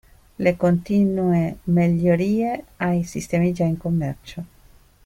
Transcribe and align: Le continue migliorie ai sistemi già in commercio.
Le 0.43 0.55
continue 0.55 1.55
migliorie 1.67 2.63
ai 2.79 3.03
sistemi 3.03 3.53
già 3.53 3.65
in 3.65 3.77
commercio. 3.77 4.43